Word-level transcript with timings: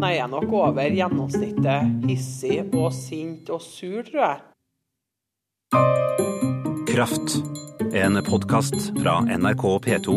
Nei, 0.00 0.14
jeg 0.16 0.22
er 0.24 0.30
nok 0.32 0.52
over 0.56 0.94
gjennomsnittet 0.96 2.06
hissig 2.08 2.62
og 2.72 2.86
sint 2.96 3.50
og 3.52 3.60
sur, 3.60 4.00
tror 4.06 4.22
jeg. 4.22 4.38
Kraft. 6.88 7.34
En 7.92 8.16
podkast 8.24 8.96
fra 8.96 9.18
NRK 9.28 9.64
P2 9.84 10.14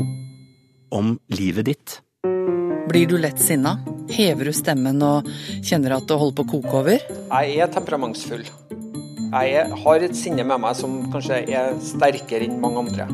om 0.95 1.19
livet 1.35 1.67
ditt. 1.67 1.97
Blir 2.87 3.09
du 3.11 3.17
lett 3.19 3.41
sinna? 3.43 3.75
Hever 4.07 4.47
du 4.47 4.53
stemmen 4.55 5.03
og 5.03 5.27
kjenner 5.65 5.97
at 5.97 6.07
det 6.07 6.19
holder 6.21 6.37
på 6.39 6.45
å 6.45 6.51
koke 6.53 6.79
over? 6.79 7.03
Jeg 7.03 7.59
er 7.59 7.75
temperamentsfull. 7.75 8.45
Jeg 9.33 9.67
har 9.83 10.07
et 10.07 10.15
sinne 10.15 10.47
med 10.47 10.63
meg 10.63 10.79
som 10.79 11.11
kanskje 11.11 11.43
er 11.57 11.75
sterkere 11.83 12.47
enn 12.47 12.63
mange 12.63 12.85
andre. 12.85 13.09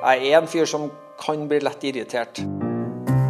Jeg 0.00 0.32
er 0.32 0.40
en 0.40 0.48
fyr 0.48 0.64
som 0.64 0.88
kan 1.20 1.44
bli 1.50 1.60
lett 1.60 1.84
irritert. 1.92 2.40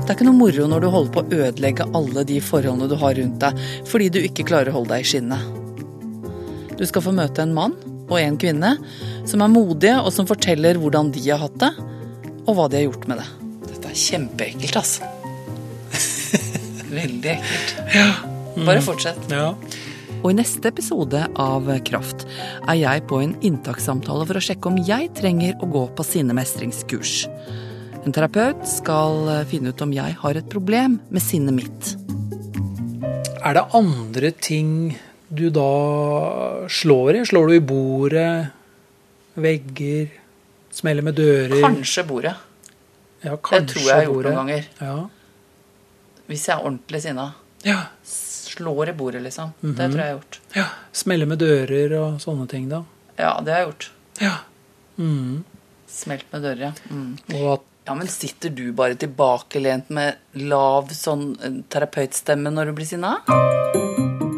Det 0.01 0.09
er 0.09 0.17
ikke 0.17 0.27
noe 0.27 0.39
moro 0.41 0.67
når 0.67 0.83
du 0.83 0.89
holder 0.91 1.13
på 1.15 1.23
å 1.23 1.41
ødelegge 1.45 1.87
alle 1.95 2.25
de 2.27 2.41
forholdene 2.43 2.89
du 2.91 2.97
har 2.99 3.15
rundt 3.19 3.39
deg, 3.43 3.61
fordi 3.87 4.09
du 4.11 4.19
ikke 4.23 4.47
klarer 4.49 4.73
å 4.73 4.81
holde 4.81 4.97
deg 4.97 5.05
i 5.05 5.11
skinnet. 5.13 5.61
Du 6.81 6.83
skal 6.89 7.05
få 7.05 7.13
møte 7.15 7.45
en 7.45 7.55
mann 7.55 7.77
og 8.11 8.17
en 8.19 8.39
kvinne 8.41 8.73
som 9.29 9.45
er 9.45 9.53
modige, 9.53 9.99
og 10.01 10.11
som 10.15 10.27
forteller 10.27 10.81
hvordan 10.81 11.13
de 11.15 11.23
har 11.29 11.43
hatt 11.45 11.59
det, 11.63 11.71
og 12.47 12.57
hva 12.57 12.67
de 12.73 12.81
har 12.81 12.89
gjort 12.89 13.07
med 13.11 13.21
det. 13.21 13.29
Dette 13.69 13.93
er 13.93 14.01
kjempeekkelt, 14.07 14.81
altså. 14.81 15.07
Veldig 17.01 17.33
ekkelt. 17.37 17.77
Ja. 17.95 18.09
Bare 18.67 18.83
fortsett. 18.83 19.31
Ja. 19.31 19.53
Og 20.21 20.33
i 20.33 20.37
neste 20.37 20.69
episode 20.69 21.23
av 21.41 21.69
Kraft 21.87 22.27
er 22.69 22.77
jeg 22.77 23.05
på 23.09 23.23
en 23.23 23.37
inntakssamtale 23.47 24.27
for 24.29 24.37
å 24.37 24.43
sjekke 24.45 24.73
om 24.73 24.81
jeg 24.85 25.13
trenger 25.17 25.57
å 25.63 25.69
gå 25.71 25.87
på 25.97 26.05
sinnemestringskurs. 26.05 27.23
En 28.07 28.15
terapeut 28.17 28.63
skal 28.69 29.29
finne 29.51 29.73
ut 29.75 29.83
om 29.85 29.93
jeg 29.93 30.15
har 30.23 30.39
et 30.39 30.49
problem 30.53 30.99
med 31.13 31.23
sinnet 31.23 31.57
mitt. 31.57 31.91
Er 33.45 33.57
det 33.57 33.65
andre 33.77 34.31
ting 34.37 34.73
du 35.31 35.47
da 35.55 35.67
slår 36.71 37.21
i? 37.21 37.25
Slår 37.29 37.51
du 37.51 37.55
i 37.57 37.63
bordet, 37.65 38.33
vegger, 39.41 40.09
smeller 40.75 41.05
med 41.07 41.19
dører? 41.21 41.61
Kanskje 41.65 42.05
bordet. 42.09 42.35
Ja, 43.21 43.35
Det 43.37 43.41
tror 43.69 43.85
jeg 43.85 43.87
jeg 43.87 43.95
har 43.95 44.05
gjort 44.07 44.15
bordet. 44.17 44.33
noen 44.33 44.47
ganger. 44.47 44.69
Ja. 44.81 44.97
Hvis 46.31 46.47
jeg 46.49 46.57
er 46.57 46.65
ordentlig 46.65 47.03
sinna. 47.05 47.27
Ja. 47.67 47.79
Slår 48.05 48.89
i 48.89 48.93
bordet, 48.97 49.23
liksom. 49.23 49.53
Det 49.61 49.77
tror 49.77 50.01
jeg 50.01 50.07
jeg 50.07 50.15
har 50.15 50.19
gjort. 50.21 50.41
ja. 50.57 50.67
Smeller 50.93 51.27
med 51.27 51.39
dører 51.39 51.93
og 52.01 52.21
sånne 52.21 52.49
ting, 52.49 52.69
da. 52.69 52.83
Ja, 53.19 53.41
det 53.45 53.53
har 53.53 53.61
jeg 53.61 53.69
gjort. 53.69 53.91
Ja. 54.21 54.37
Mm. 54.99 55.45
Smelt 55.91 56.25
med 56.33 56.43
dører, 56.43 56.61
ja. 56.71 56.73
Mm. 56.91 57.19
Og 57.37 57.53
at 57.59 57.67
Ja, 57.91 57.95
men 57.95 58.07
sitter 58.07 58.51
du 58.51 58.73
bare 58.73 58.95
tilbakelent 58.95 59.89
med 59.91 60.37
lav 60.47 60.93
sånn 60.95 61.25
eh, 61.43 61.55
terapeutstemme 61.75 62.53
når 62.55 62.69
du 62.69 62.75
blir 62.79 62.87
sinna? 62.87 63.17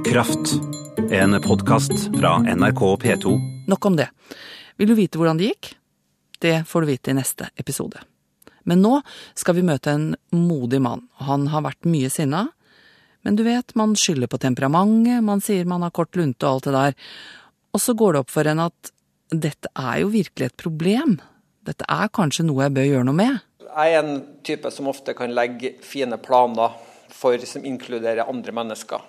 Kraft. 0.07 0.55
En 1.13 1.37
podkast 1.45 2.07
fra 2.15 2.31
NRK 2.47 2.81
P2. 3.03 3.33
Nok 3.69 3.89
om 3.91 3.99
det. 3.99 4.07
Vil 4.81 4.89
du 4.89 4.95
vite 4.97 5.21
hvordan 5.21 5.37
det 5.37 5.51
gikk? 5.51 5.69
Det 6.41 6.55
får 6.71 6.81
du 6.81 6.91
vite 6.95 7.13
i 7.13 7.17
neste 7.19 7.51
episode. 7.61 8.01
Men 8.65 8.81
nå 8.81 8.95
skal 9.37 9.59
vi 9.59 9.67
møte 9.69 9.93
en 9.93 10.07
modig 10.33 10.81
mann. 10.81 11.05
Han 11.21 11.45
har 11.53 11.67
vært 11.69 11.85
mye 11.85 12.09
sinna. 12.09 12.47
Men 13.21 13.37
du 13.37 13.45
vet, 13.45 13.77
man 13.77 13.93
skylder 13.93 14.33
på 14.33 14.41
temperamentet, 14.41 15.21
man 15.21 15.45
sier 15.45 15.69
man 15.69 15.85
har 15.85 15.93
kort 15.93 16.17
lunte 16.17 16.49
og 16.49 16.55
alt 16.55 16.71
det 16.71 16.75
der. 16.79 16.97
Og 17.77 17.85
så 17.85 17.93
går 18.01 18.17
det 18.17 18.25
opp 18.25 18.33
for 18.33 18.49
en 18.49 18.65
at 18.65 18.95
dette 19.29 19.69
er 19.77 20.01
jo 20.07 20.09
virkelig 20.17 20.49
et 20.49 20.59
problem. 20.65 21.19
Dette 21.63 21.87
er 21.87 22.11
kanskje 22.11 22.47
noe 22.49 22.67
jeg 22.67 22.75
bør 22.75 22.89
gjøre 22.89 23.07
noe 23.07 23.19
med. 23.19 23.41
Jeg 23.73 23.95
er 23.95 24.03
en 24.03 24.17
type 24.45 24.71
som 24.75 24.89
ofte 24.91 25.15
kan 25.17 25.33
legge 25.33 25.77
fine 25.87 26.19
planer 26.21 26.75
for, 27.15 27.39
som 27.47 27.65
inkluderer 27.65 28.29
andre 28.29 28.55
mennesker. 28.57 29.05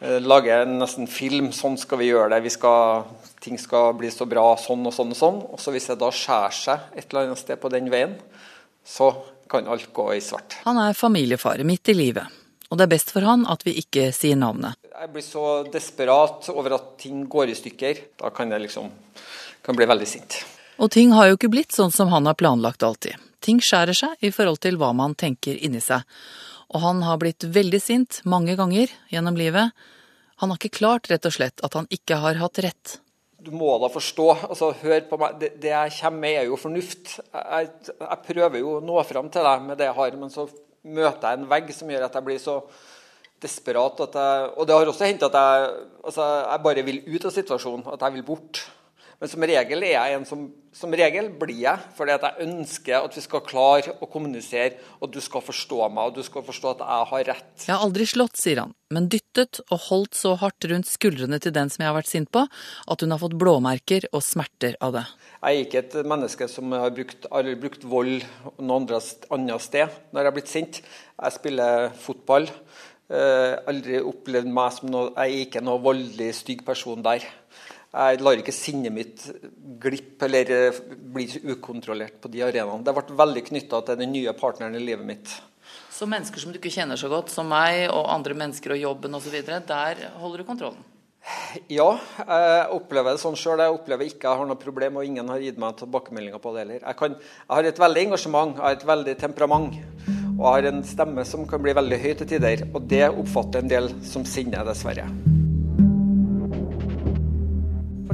Eh, 0.00 0.18
Lage 0.22 0.54
en 0.54 0.76
nesten 0.80 1.06
film, 1.10 1.52
sånn 1.54 1.78
skal 1.78 2.02
vi 2.02 2.10
gjøre 2.10 2.32
det. 2.34 2.42
Vi 2.48 2.52
skal, 2.54 3.06
ting 3.44 3.58
skal 3.62 3.94
bli 3.98 4.10
så 4.14 4.26
bra 4.28 4.50
sånn 4.60 4.82
og 4.90 4.94
sånn 4.94 5.14
og 5.14 5.20
sånn. 5.20 5.40
Og 5.54 5.62
så 5.62 5.74
hvis 5.74 5.88
det 5.92 6.00
da 6.02 6.10
skjærer 6.14 6.58
seg 6.58 6.98
et 6.98 7.06
eller 7.08 7.28
annet 7.28 7.42
sted 7.44 7.62
på 7.62 7.70
den 7.72 7.90
veien, 7.94 8.18
så 8.82 9.12
kan 9.48 9.70
alt 9.70 9.88
gå 9.94 10.10
i 10.16 10.20
svart. 10.24 10.58
Han 10.66 10.82
er 10.82 10.98
familiefar 10.98 11.62
midt 11.64 11.94
i 11.94 11.96
livet, 11.96 12.38
og 12.68 12.76
det 12.76 12.84
er 12.84 12.94
best 12.98 13.14
for 13.14 13.24
han 13.24 13.46
at 13.48 13.62
vi 13.64 13.78
ikke 13.80 14.10
sier 14.12 14.36
navnet. 14.36 14.76
Jeg 14.98 15.14
blir 15.14 15.24
så 15.24 15.46
desperat 15.70 16.50
over 16.52 16.74
at 16.76 16.94
ting 17.00 17.22
går 17.30 17.54
i 17.54 17.56
stykker. 17.56 18.06
Da 18.18 18.34
kan 18.34 18.50
jeg 18.52 18.66
liksom 18.66 18.90
kan 19.64 19.78
bli 19.78 19.86
veldig 19.88 20.08
sint. 20.08 20.42
Og 20.78 20.92
ting 20.94 21.10
har 21.10 21.26
jo 21.26 21.38
ikke 21.38 21.50
blitt 21.50 21.74
sånn 21.74 21.90
som 21.90 22.12
han 22.12 22.28
har 22.30 22.36
planlagt 22.38 22.84
alltid. 22.86 23.18
Ting 23.42 23.58
skjærer 23.62 23.96
seg 23.98 24.22
i 24.22 24.30
forhold 24.34 24.60
til 24.62 24.78
hva 24.78 24.92
man 24.94 25.16
tenker 25.18 25.58
inni 25.58 25.80
seg. 25.82 26.06
Og 26.70 26.82
han 26.84 27.02
har 27.02 27.18
blitt 27.18 27.46
veldig 27.48 27.80
sint 27.82 28.20
mange 28.28 28.54
ganger 28.58 28.92
gjennom 29.10 29.38
livet. 29.38 29.74
Han 30.38 30.52
har 30.52 30.60
ikke 30.60 30.78
klart 30.78 31.10
rett 31.10 31.26
og 31.26 31.34
slett 31.34 31.62
at 31.66 31.74
han 31.74 31.88
ikke 31.90 32.20
har 32.22 32.38
hatt 32.38 32.60
rett. 32.62 32.98
Du 33.42 33.50
må 33.54 33.72
da 33.82 33.90
forstå. 33.90 34.28
altså 34.50 34.70
Hør 34.82 35.02
på 35.10 35.18
meg. 35.18 35.38
Det, 35.40 35.52
det 35.62 35.72
jeg 35.72 35.96
kommer 35.98 36.22
med, 36.22 36.36
er 36.38 36.46
jo 36.50 36.60
fornuft. 36.60 37.16
Jeg, 37.32 37.70
jeg 37.98 38.22
prøver 38.28 38.62
jo 38.62 38.76
å 38.76 38.84
nå 38.84 39.02
fram 39.08 39.30
til 39.34 39.46
deg 39.46 39.66
med 39.66 39.78
det 39.80 39.88
jeg 39.88 39.98
har, 39.98 40.16
men 40.20 40.32
så 40.34 40.46
møter 40.86 41.26
jeg 41.26 41.40
en 41.40 41.50
vegg 41.50 41.74
som 41.74 41.90
gjør 41.90 42.06
at 42.06 42.18
jeg 42.18 42.26
blir 42.26 42.42
så 42.42 42.60
desperat 43.42 44.00
at 44.02 44.16
jeg 44.18 44.46
Og 44.58 44.66
det 44.66 44.74
har 44.74 44.90
også 44.90 45.06
hendt 45.06 45.26
at 45.26 45.36
jeg, 45.38 45.68
altså, 46.02 46.24
jeg 46.42 46.64
bare 46.64 46.84
vil 46.86 47.04
ut 47.06 47.28
av 47.30 47.34
situasjonen, 47.34 47.86
at 47.94 48.06
jeg 48.06 48.18
vil 48.18 48.26
bort. 48.26 48.62
Men 49.18 49.30
som 49.32 49.42
regel 49.50 49.82
er 49.82 49.96
jeg 49.96 50.16
en 50.18 50.26
som 50.28 50.48
Som 50.78 50.92
regel 50.94 51.30
blir 51.34 51.56
jeg, 51.58 51.86
fordi 51.96 52.12
at 52.12 52.24
jeg 52.26 52.44
ønsker 52.44 53.00
at 53.00 53.14
vi 53.16 53.22
skal 53.24 53.40
klare 53.42 53.94
å 53.98 54.06
kommunisere, 54.06 54.76
og 55.00 55.10
du 55.10 55.16
skal 55.24 55.42
forstå 55.42 55.78
meg, 55.90 56.10
og 56.10 56.18
du 56.18 56.22
skal 56.22 56.44
forstå 56.46 56.74
at 56.74 56.82
jeg 56.84 57.06
har 57.10 57.24
rett. 57.32 57.48
Jeg 57.64 57.72
har 57.72 57.82
aldri 57.82 58.06
slått, 58.06 58.36
sier 58.38 58.60
han, 58.60 58.74
men 58.94 59.08
dyttet 59.10 59.58
og 59.64 59.80
holdt 59.88 60.14
så 60.14 60.36
hardt 60.38 60.68
rundt 60.70 60.86
skuldrene 60.86 61.40
til 61.42 61.56
den 61.56 61.72
som 61.72 61.82
jeg 61.82 61.90
har 61.90 61.96
vært 61.96 62.12
sint 62.12 62.30
på, 62.30 62.44
at 62.46 63.02
hun 63.02 63.16
har 63.16 63.22
fått 63.24 63.34
blåmerker 63.40 64.06
og 64.12 64.22
smerter 64.22 64.76
av 64.84 64.94
det. 65.00 65.04
Jeg 65.40 65.48
er 65.48 65.64
ikke 65.64 65.82
et 65.82 65.98
menneske 66.12 66.50
som 66.52 66.76
har 66.76 66.94
brukt, 66.94 67.26
har 67.32 67.50
brukt 67.64 67.88
vold 67.88 68.28
noe 68.60 69.02
annet 69.34 69.66
sted 69.66 69.98
når 70.12 70.20
jeg 70.20 70.30
har 70.30 70.36
blitt 70.36 70.52
sint. 70.52 70.82
Jeg 71.16 71.38
spiller 71.40 71.90
fotball. 72.04 72.46
Eh, 73.08 73.54
aldri 73.72 74.02
opplevd 74.04 74.50
meg 74.52 74.72
som 74.76 74.90
noe 74.92 75.14
Jeg 75.16 75.30
er 75.32 75.44
ikke 75.46 75.62
noe 75.64 75.80
voldelig 75.80 76.26
stygg 76.42 76.60
person 76.66 77.00
der. 77.02 77.24
Jeg 77.88 78.20
lar 78.20 78.40
ikke 78.40 78.52
sinnet 78.52 78.92
mitt 78.92 79.22
glippe 79.80 80.26
eller 80.28 80.50
eh, 80.52 80.80
bli 81.14 81.24
ukontrollert 81.54 82.18
på 82.20 82.28
de 82.32 82.42
arenaene. 82.44 82.82
Det 82.84 82.92
har 82.92 82.98
vært 83.00 83.14
veldig 83.16 83.44
knytta 83.46 83.80
til 83.86 84.02
den 84.02 84.12
nye 84.12 84.34
partneren 84.36 84.76
i 84.76 84.82
livet 84.82 85.08
mitt. 85.08 85.32
Så 85.92 86.06
mennesker 86.08 86.42
som 86.42 86.52
du 86.52 86.60
ikke 86.60 86.72
kjenner 86.72 87.00
så 87.00 87.08
godt, 87.10 87.32
som 87.32 87.48
meg 87.48 87.88
og 87.88 88.10
andre 88.12 88.36
mennesker 88.36 88.76
og 88.76 88.82
jobben 88.82 89.16
osv., 89.18 89.40
der 89.42 90.04
holder 90.20 90.44
du 90.44 90.48
kontrollen. 90.48 90.84
Ja, 91.68 91.88
jeg 92.22 92.68
opplever 92.76 93.16
det 93.16 93.22
sånn 93.22 93.36
sjøl. 93.36 93.60
Jeg 93.60 93.74
opplever 93.74 94.08
ikke 94.08 94.28
jeg 94.28 94.40
har 94.40 94.48
noe 94.48 94.60
problem, 94.60 95.00
og 95.00 95.08
ingen 95.08 95.32
har 95.32 95.42
gitt 95.42 95.58
meg 95.60 95.80
tilbakemeldinger 95.80 96.40
på 96.44 96.52
det 96.54 96.62
heller. 96.64 96.84
Jeg, 96.84 96.98
kan, 97.00 97.16
jeg 97.18 97.54
har 97.56 97.70
et 97.72 97.82
veldig 97.84 98.04
engasjement, 98.06 98.54
jeg 98.56 98.64
har 98.64 98.78
et 98.78 98.86
veldig 98.92 99.16
temperament. 99.20 99.80
Og 100.38 100.44
jeg 100.44 100.52
har 100.52 100.70
en 100.70 100.84
stemme 100.86 101.26
som 101.28 101.48
kan 101.50 101.64
bli 101.64 101.74
veldig 101.76 102.00
høy 102.04 102.12
til 102.20 102.30
tider. 102.36 102.68
Og 102.72 102.86
det 102.88 103.08
oppfatter 103.10 103.64
en 103.64 103.74
del 103.74 103.92
som 104.06 104.28
sinne, 104.28 104.62
dessverre. 104.68 105.08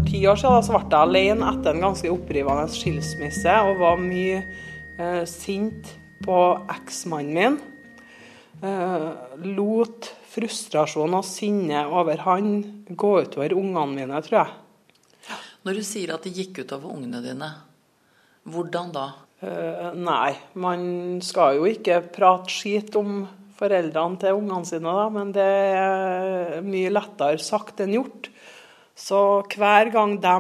For 0.04 0.10
ti 0.12 0.26
år 0.28 0.36
siden 0.36 0.64
så 0.66 0.74
ble 0.74 0.82
jeg 0.84 1.00
alene 1.00 1.46
etter 1.48 1.72
en 1.72 1.80
ganske 1.86 2.10
opprivende 2.12 2.66
skilsmisse 2.68 3.52
og 3.64 3.78
var 3.80 3.94
mye 3.96 4.42
eh, 5.00 5.22
sint 5.24 5.88
på 6.20 6.40
eksmannen 6.74 7.30
min. 7.32 7.56
Eh, 8.60 9.06
lot 9.56 10.10
frustrasjon 10.28 11.16
og 11.16 11.24
sinne 11.24 11.86
over 11.88 12.20
han 12.26 12.50
gå 12.90 13.12
utover 13.24 13.54
ungene 13.56 13.86
mine, 13.94 14.20
tror 14.26 14.42
jeg. 14.42 15.38
Når 15.64 15.80
du 15.80 15.86
sier 15.88 16.12
at 16.18 16.28
det 16.28 16.34
gikk 16.36 16.66
utover 16.66 16.92
ungene 16.92 17.24
dine, 17.24 17.48
hvordan 18.44 18.92
da? 18.92 19.06
Eh, 19.40 19.88
nei, 19.96 20.34
man 20.60 20.84
skal 21.24 21.62
jo 21.62 21.72
ikke 21.72 22.02
prate 22.12 22.52
skit 22.52 22.92
om 23.00 23.24
foreldrene 23.56 24.20
til 24.20 24.36
ungene 24.36 24.68
sine, 24.68 24.98
da, 25.00 25.08
men 25.16 25.32
det 25.32 25.50
er 25.80 26.60
mye 26.68 26.92
lettere 26.92 27.40
sagt 27.40 27.80
enn 27.80 27.96
gjort. 27.96 28.33
Så 28.94 29.42
hver 29.54 29.90
gang 29.90 30.16
de 30.22 30.38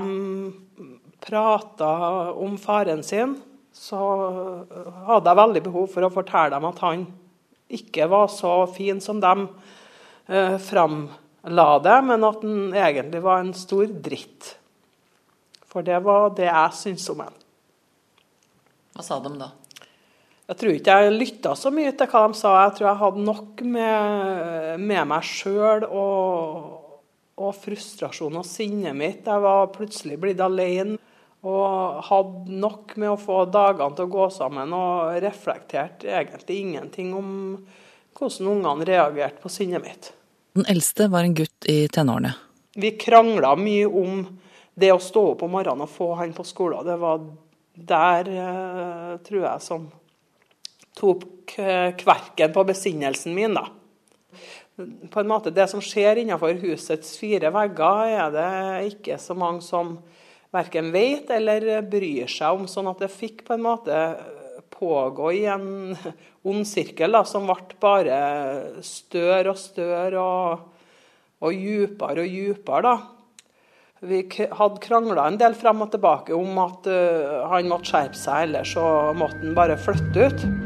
prata 1.24 2.32
om 2.32 2.56
faren 2.60 3.02
sin, 3.02 3.34
så 3.74 3.98
hadde 5.08 5.30
jeg 5.30 5.40
veldig 5.40 5.62
behov 5.64 5.88
for 5.90 6.06
å 6.06 6.12
fortelle 6.14 6.54
dem 6.54 6.68
at 6.68 6.82
han 6.84 7.06
ikke 7.74 8.06
var 8.12 8.28
så 8.30 8.52
fin 8.70 9.00
som 9.02 9.18
de 9.22 9.32
eh, 10.28 10.58
framla 10.62 11.66
det, 11.82 11.96
men 12.06 12.28
at 12.28 12.44
han 12.44 12.76
egentlig 12.76 13.24
var 13.24 13.42
en 13.42 13.54
stor 13.56 13.88
dritt. 13.88 14.52
For 15.66 15.82
det 15.82 15.98
var 16.06 16.30
det 16.38 16.46
jeg 16.46 16.78
syntes 16.78 17.10
om 17.10 17.24
ham. 17.24 17.34
Hva 18.94 19.02
sa 19.02 19.18
de 19.24 19.32
da? 19.40 19.50
Jeg 20.44 20.60
tror 20.60 20.76
ikke 20.76 20.94
jeg 21.00 21.16
lytta 21.16 21.54
så 21.56 21.72
mye 21.74 21.90
til 21.96 22.10
hva 22.12 22.26
de 22.28 22.38
sa. 22.38 22.50
Jeg 22.66 22.76
tror 22.76 22.88
jeg 22.90 23.00
hadde 23.00 23.26
nok 23.26 23.62
med, 23.74 24.80
med 24.84 25.08
meg 25.10 25.24
sjøl 25.26 25.86
og, 25.88 26.83
og 27.40 27.54
frustrasjonen 27.58 28.40
og 28.42 28.46
sinnet 28.46 28.96
mitt. 28.96 29.26
Jeg 29.26 29.42
var 29.44 29.72
plutselig 29.74 30.18
blitt 30.22 30.42
alene 30.42 30.98
og 31.44 32.00
hadde 32.06 32.56
nok 32.56 32.94
med 33.00 33.12
å 33.12 33.20
få 33.20 33.42
dagene 33.52 33.92
til 33.96 34.06
å 34.06 34.12
gå 34.14 34.28
sammen 34.32 34.72
og 34.76 35.18
reflekterte 35.20 36.08
egentlig 36.08 36.62
ingenting 36.62 37.12
om 37.16 37.28
hvordan 38.16 38.52
ungene 38.54 38.86
reagerte 38.88 39.42
på 39.42 39.52
sinnet 39.52 39.84
mitt. 39.84 40.12
Den 40.54 40.68
eldste 40.70 41.10
var 41.12 41.26
en 41.26 41.34
gutt 41.36 41.68
i 41.68 41.84
tenårene. 41.92 42.32
Vi 42.74 42.94
krangla 42.98 43.52
mye 43.58 43.86
om 43.86 44.22
det 44.74 44.90
å 44.94 45.02
stå 45.02 45.24
opp 45.34 45.44
om 45.46 45.52
morgenen 45.54 45.84
og 45.84 45.92
få 45.92 46.14
han 46.18 46.32
på 46.34 46.46
skolen. 46.46 46.86
Det 46.86 46.96
var 47.02 47.26
der, 47.74 48.30
eh, 48.30 49.16
tror 49.26 49.42
jeg, 49.42 49.60
som 49.60 49.88
tok 50.94 51.58
eh, 51.58 51.90
kverken 51.98 52.52
på 52.54 52.64
besinnelsen 52.64 53.34
min, 53.34 53.54
da. 53.54 53.66
På 55.10 55.20
en 55.20 55.28
måte, 55.30 55.52
Det 55.54 55.68
som 55.70 55.82
skjer 55.82 56.18
innenfor 56.18 56.56
husets 56.58 57.14
fire 57.20 57.52
vegger, 57.54 58.08
er 58.10 58.32
det 58.34 58.94
ikke 58.94 59.18
så 59.22 59.36
mange 59.38 59.62
som 59.62 59.98
verken 60.54 60.90
vet 60.94 61.30
eller 61.30 61.82
bryr 61.86 62.30
seg 62.30 62.58
om. 62.58 62.66
Sånn 62.70 62.90
at 62.90 63.02
det 63.02 63.12
fikk 63.12 63.44
på 63.46 63.54
en 63.54 63.62
måte 63.62 64.00
pågå 64.74 65.30
i 65.32 65.44
en 65.46 65.94
ond 66.42 66.66
sirkel 66.66 67.14
da, 67.14 67.22
som 67.26 67.46
ble 67.46 67.78
bare 67.82 68.18
større 68.84 69.54
og 69.54 69.60
større 69.60 70.20
og, 70.20 70.66
og 71.44 71.54
djupere 71.54 72.26
og 72.26 72.38
djupere. 72.38 72.96
Vi 74.04 74.20
hadde 74.28 74.82
krangla 74.84 75.30
en 75.30 75.40
del 75.40 75.54
frem 75.56 75.80
og 75.86 75.94
tilbake 75.94 76.34
om 76.36 76.58
at 76.66 76.90
uh, 76.90 77.46
han 77.54 77.70
måtte 77.70 77.94
skjerpe 77.94 78.20
seg, 78.20 78.50
ellers 78.50 78.76
så 78.76 78.86
måtte 79.16 79.40
han 79.40 79.56
bare 79.56 79.80
flytte 79.80 80.28
ut. 80.28 80.63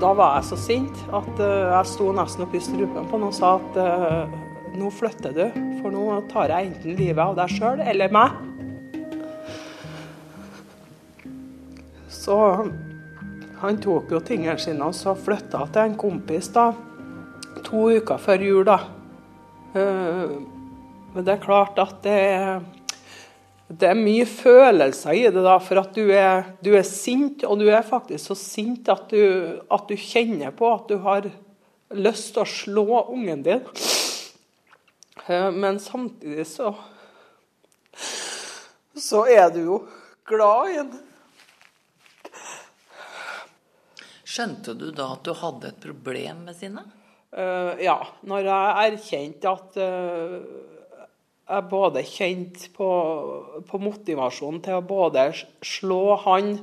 Da 0.00 0.10
var 0.12 0.34
jeg 0.36 0.48
så 0.50 0.58
sint 0.60 0.98
at 1.16 1.38
uh, 1.40 1.70
jeg 1.72 1.88
sto 1.88 2.10
nesten 2.12 2.44
oppi 2.44 2.60
strupen 2.60 3.06
på 3.08 3.16
han 3.16 3.28
og 3.30 3.36
sa 3.36 3.54
at 3.56 3.78
uh, 3.80 4.34
nå 4.76 4.90
flytter 4.92 5.32
du, 5.32 5.46
for 5.80 5.94
nå 5.94 6.04
tar 6.28 6.52
jeg 6.52 6.68
enten 6.68 6.98
livet 6.98 7.22
av 7.22 7.36
deg 7.38 7.54
sjøl 7.56 7.80
eller 7.80 8.12
meg. 8.12 8.36
Så 12.12 12.36
han 13.62 13.78
tok 13.80 14.12
jo 14.12 14.20
tingene 14.20 14.58
sine 14.60 14.84
og 14.84 14.96
så 14.96 15.14
flytta 15.16 15.62
til 15.72 15.86
en 15.86 15.96
kompis 15.96 16.50
da, 16.52 16.68
to 17.64 17.88
uker 17.96 18.20
før 18.20 18.44
jul. 18.44 18.64
da. 18.68 18.78
Eh, 19.76 20.34
men 21.14 21.24
det 21.24 21.36
er 21.36 21.44
klart 21.44 21.78
at 21.80 22.02
det 22.04 22.16
er, 22.36 22.60
det 23.66 23.88
er 23.90 23.98
mye 23.98 24.26
følelser 24.30 25.16
i 25.18 25.24
det, 25.26 25.42
da, 25.42 25.56
for 25.58 25.80
at 25.80 25.96
du 25.96 26.04
er, 26.14 26.52
du 26.62 26.70
er 26.78 26.84
sint. 26.86 27.42
Og 27.42 27.58
du 27.58 27.66
er 27.66 27.86
faktisk 27.86 28.30
så 28.30 28.36
sint 28.38 28.86
at 28.92 29.10
du, 29.10 29.58
at 29.66 29.88
du, 29.90 29.96
kjenner 29.98 30.54
på 30.54 30.70
at 30.70 30.86
du 30.90 31.00
har 31.02 31.26
lyst 31.96 32.34
til 32.36 32.44
å 32.44 32.50
slå 32.50 33.00
ungen 33.14 33.42
din. 33.46 33.64
Eh, 35.26 35.50
men 35.50 35.80
samtidig 35.82 36.46
så 36.46 36.74
Så 38.96 39.26
er 39.28 39.50
du 39.52 39.58
jo 39.60 39.76
glad 40.24 40.70
i 40.70 40.76
den. 40.78 41.02
Skjønte 44.24 44.72
du 44.76 44.86
da 44.92 45.10
at 45.14 45.24
du 45.26 45.34
hadde 45.36 45.68
et 45.68 45.82
problem 45.82 46.46
med 46.46 46.56
sinnet? 46.56 46.94
Uh, 47.36 47.76
ja, 47.82 47.98
når 48.24 48.48
jeg 48.48 48.92
erkjente 48.94 49.52
at 49.52 49.76
uh, 49.76 50.40
jeg 51.46 51.68
både 51.70 52.02
kjente 52.02 52.70
på, 52.74 52.88
på 53.68 53.78
motivasjonen 53.78 54.62
til 54.64 54.78
å 54.78 54.86
både 54.86 55.28
slå 55.64 56.16
han 56.24 56.56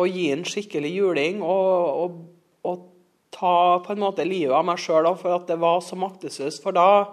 og 0.00 0.08
gi 0.08 0.30
han 0.30 0.46
skikkelig 0.46 0.90
juling, 0.94 1.42
og, 1.44 2.00
og, 2.04 2.18
og, 2.66 2.86
ta 3.30 3.78
på 3.84 3.92
en 3.94 4.00
måte 4.02 4.24
livet 4.26 4.50
av 4.56 4.64
meg 4.66 4.80
sjøl 4.82 5.06
for 5.20 5.36
at 5.36 5.44
det 5.46 5.54
var 5.62 5.78
så 5.86 5.94
maktesløst. 5.94 6.64
For 6.64 6.74
da 6.74 7.12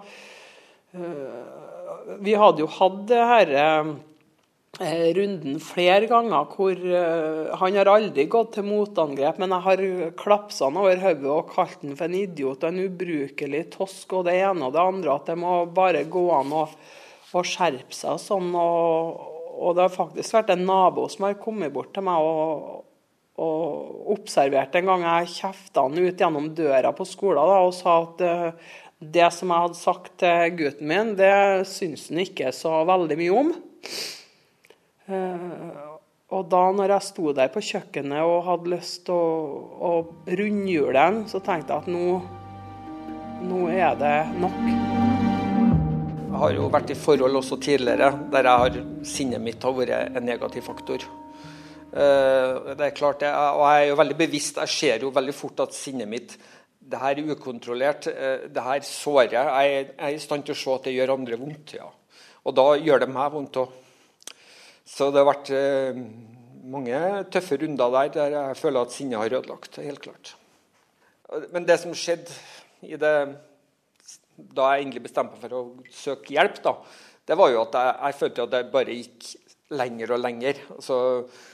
øh, 0.98 2.16
Vi 2.26 2.34
hadde 2.34 2.64
jo 2.64 2.66
hatt 2.74 3.04
det 3.06 3.20
herre 3.22 3.66
Eh, 3.78 3.86
runden 4.78 5.56
flere 5.58 6.06
ganger 6.06 6.44
hvor 6.52 6.78
uh, 6.78 7.54
han 7.58 7.78
har 7.78 7.90
aldri 7.90 8.28
gått 8.30 8.52
til 8.54 8.66
motangrep, 8.68 9.40
men 9.42 9.54
jeg 9.54 9.64
har 9.64 9.82
klapsa 10.18 10.68
han 10.68 10.78
over 10.78 11.00
hodet 11.02 11.32
og 11.34 11.50
kalt 11.50 11.82
han 11.82 11.96
for 11.98 12.06
en 12.06 12.18
idiot 12.20 12.62
og 12.62 12.70
en 12.70 12.84
ubrukelig 12.86 13.64
tosk 13.74 14.14
og 14.20 14.28
det 14.28 14.36
ene 14.38 14.68
og 14.68 14.76
det 14.76 14.84
andre. 14.84 15.16
At 15.16 15.30
det 15.32 15.38
må 15.40 15.54
bare 15.74 16.04
gå 16.06 16.24
an 16.36 16.54
å, 16.54 16.66
å 16.68 17.42
skjerpe 17.42 17.96
seg 17.96 18.20
sånn. 18.22 18.52
Og, 18.54 19.24
og, 19.58 19.72
det 19.74 19.88
har 19.88 19.96
faktisk 19.96 20.36
vært 20.38 20.52
en 20.54 20.66
nabo 20.68 21.08
som 21.10 21.26
har 21.26 21.40
kommet 21.42 21.74
bort 21.74 21.90
til 21.96 22.06
meg 22.06 22.22
og, 22.22 22.84
og 23.42 24.12
observert 24.14 24.76
en 24.78 24.92
gang 24.92 25.06
jeg 25.08 25.32
kjefta 25.40 25.88
han 25.88 25.98
ut 25.98 26.22
gjennom 26.22 26.52
døra 26.58 26.94
på 26.94 27.06
skolen 27.06 27.50
da, 27.50 27.58
og 27.66 27.74
sa 27.74 27.96
at 28.04 28.22
uh, 28.22 28.76
det 28.98 29.26
som 29.34 29.50
jeg 29.50 29.66
hadde 29.66 29.78
sagt 29.78 30.14
til 30.22 30.54
gutten 30.58 30.88
min, 30.90 31.12
det 31.18 31.66
syns 31.70 32.08
han 32.10 32.22
ikke 32.24 32.54
så 32.54 32.80
veldig 32.86 33.18
mye 33.20 33.42
om. 33.42 33.52
Eh, 35.08 35.84
og 36.36 36.48
da 36.52 36.64
når 36.76 36.92
jeg 36.92 37.06
sto 37.06 37.30
der 37.32 37.48
på 37.52 37.62
kjøkkenet 37.64 38.20
og 38.28 38.42
hadde 38.44 38.72
lyst 38.74 39.06
til 39.06 39.16
å, 39.16 39.28
å 39.80 39.92
rundhjule 40.28 40.92
den, 40.98 41.22
så 41.30 41.40
tenkte 41.40 41.72
jeg 41.72 41.86
at 41.86 41.88
nå, 41.88 42.18
nå 43.48 43.62
er 43.72 43.96
det 43.96 44.18
nok. 44.42 44.58
Jeg 46.28 46.42
har 46.42 46.52
jo 46.54 46.68
vært 46.70 46.92
i 46.92 46.98
forhold 46.98 47.40
også 47.40 47.56
tidligere 47.64 48.12
der 48.30 48.50
jeg 48.50 48.64
har, 48.64 48.76
sinnet 49.14 49.42
mitt 49.42 49.64
har 49.64 49.74
vært 49.74 50.20
en 50.20 50.28
negativ 50.28 50.68
faktor. 50.68 51.08
Eh, 51.88 52.76
det 52.76 52.90
er 52.90 52.94
klart, 52.94 53.24
jeg, 53.24 53.32
og 53.32 53.64
jeg 53.64 53.88
er 53.88 53.90
jo 53.94 53.98
veldig 54.04 54.20
bevisst, 54.20 54.60
jeg 54.60 54.76
ser 54.76 55.08
jo 55.08 55.14
veldig 55.16 55.34
fort 55.34 55.64
at 55.64 55.76
sinnet 55.76 56.10
mitt 56.10 56.36
det 56.88 57.00
her 57.00 57.18
er 57.20 57.32
ukontrollert. 57.32 58.06
Eh, 58.12 58.46
det 58.52 58.64
her 58.64 58.84
sårer. 58.84 59.32
Jeg 59.32 59.88
er 59.96 60.12
i 60.14 60.20
stand 60.20 60.44
til 60.44 60.56
å 60.56 60.60
se 60.60 60.76
at 60.76 60.88
det 60.88 60.96
gjør 60.96 61.16
andre 61.16 61.40
vondt. 61.40 61.76
ja. 61.80 61.88
Og 62.44 62.54
da 62.56 62.74
gjør 62.76 63.02
det 63.04 63.12
meg 63.12 63.32
vondt 63.32 63.60
òg. 63.60 63.76
Så 64.88 65.10
det 65.12 65.20
har 65.20 65.28
vært 65.28 65.50
eh, 65.52 65.98
mange 66.68 67.00
tøffe 67.32 67.58
runder 67.60 67.92
der 67.96 68.14
der 68.14 68.36
jeg 68.36 68.60
føler 68.60 68.86
at 68.86 68.94
sinnet 68.94 69.20
har 69.20 69.40
ødelagt. 69.40 69.76
helt 69.76 70.00
klart. 70.00 70.34
Men 71.52 71.66
det 71.68 71.76
som 71.80 71.92
skjedde 71.92 72.32
det, 72.80 73.12
da 74.38 74.70
jeg 74.72 74.82
egentlig 74.82 75.04
bestemte 75.04 75.36
meg 75.36 75.44
for 75.44 75.58
å 75.58 75.62
søke 75.92 76.32
hjelp, 76.32 76.62
da, 76.64 76.72
det 77.28 77.36
var 77.36 77.52
jo 77.52 77.60
at 77.66 77.76
jeg, 77.76 77.94
jeg 78.00 78.18
følte 78.22 78.46
at 78.46 78.54
det 78.54 78.62
bare 78.72 78.96
gikk 78.96 79.28
lenger 79.76 80.14
og 80.16 80.22
lenger. 80.22 80.60
Altså, 80.72 80.98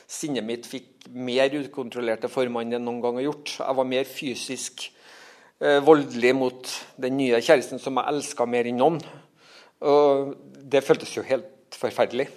sinnet 0.06 0.46
mitt 0.46 0.68
fikk 0.70 1.08
mer 1.10 1.56
ukontrollerte 1.58 2.30
former 2.30 2.62
enn 2.62 2.76
det 2.76 2.82
noen 2.82 3.02
gang 3.02 3.18
har 3.18 3.28
gjort. 3.28 3.56
Jeg 3.58 3.78
var 3.80 3.90
mer 3.90 4.06
fysisk 4.06 4.86
eh, 5.58 5.80
voldelig 5.82 6.34
mot 6.38 6.74
den 7.02 7.18
nye 7.18 7.42
kjæresten 7.42 7.82
som 7.82 7.98
jeg 7.98 8.14
elska 8.14 8.46
mer 8.46 8.70
enn 8.70 8.78
noen. 8.78 9.00
Og 9.84 10.34
det 10.70 10.84
føltes 10.86 11.16
jo 11.16 11.26
helt 11.26 11.74
forferdelig. 11.74 12.28